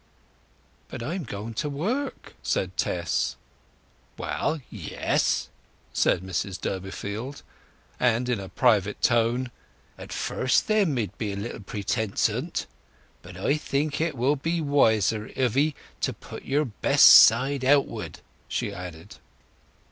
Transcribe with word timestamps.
"But 0.89 1.03
I 1.03 1.13
am 1.13 1.25
going 1.25 1.53
to 1.53 1.69
work!" 1.69 2.33
said 2.41 2.75
Tess. 2.75 3.35
"Well, 4.17 4.59
yes," 4.71 5.49
said 5.93 6.21
Mrs 6.23 6.59
Durbeyfield; 6.59 7.43
and 7.99 8.27
in 8.27 8.39
a 8.39 8.49
private 8.49 8.99
tone, 9.03 9.51
"at 9.99 10.11
first 10.11 10.67
there 10.67 10.87
mid 10.87 11.15
be 11.19 11.33
a 11.33 11.35
little 11.35 11.59
pretence 11.61 12.27
o't.... 12.31 12.65
But 13.21 13.37
I 13.37 13.57
think 13.57 14.01
it 14.01 14.17
will 14.17 14.37
be 14.37 14.59
wiser 14.59 15.29
of 15.35 15.55
'ee 15.55 15.75
to 15.99 16.13
put 16.13 16.45
your 16.45 16.65
best 16.65 17.05
side 17.05 17.63
outward," 17.63 18.21
she 18.47 18.73
added. 18.73 19.17